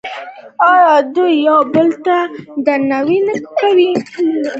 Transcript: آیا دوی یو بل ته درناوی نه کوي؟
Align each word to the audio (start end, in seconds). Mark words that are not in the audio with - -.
آیا 0.71 0.93
دوی 1.13 1.33
یو 1.47 1.59
بل 1.73 1.89
ته 2.05 2.15
درناوی 2.65 3.19
نه 3.27 3.35
کوي؟ 3.59 3.91